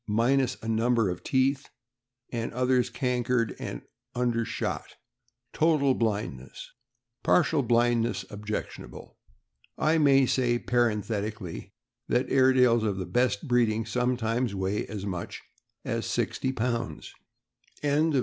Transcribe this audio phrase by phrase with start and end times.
[0.01, 1.69] e., minus a number of teeth,
[2.31, 3.81] and others cankered; also
[4.15, 4.95] undershot;
[5.53, 6.71] total blindness
[7.21, 9.19] (partial blindness objectionable).
[9.77, 11.75] I may say, parenthetically,
[12.07, 15.39] that Airedales of the best breeding sometimes weigh as much
[15.85, 17.13] as sixty pounds.